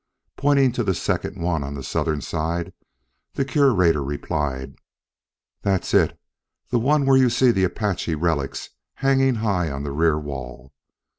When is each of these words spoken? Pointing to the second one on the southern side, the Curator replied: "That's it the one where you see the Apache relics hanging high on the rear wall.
Pointing 0.35 0.71
to 0.71 0.83
the 0.83 0.95
second 0.95 1.39
one 1.39 1.61
on 1.63 1.75
the 1.75 1.83
southern 1.83 2.21
side, 2.21 2.73
the 3.35 3.45
Curator 3.45 4.03
replied: 4.03 4.73
"That's 5.61 5.93
it 5.93 6.19
the 6.69 6.79
one 6.79 7.05
where 7.05 7.17
you 7.17 7.29
see 7.29 7.51
the 7.51 7.65
Apache 7.65 8.15
relics 8.15 8.71
hanging 8.95 9.35
high 9.35 9.69
on 9.69 9.83
the 9.83 9.91
rear 9.91 10.17
wall. 10.17 10.73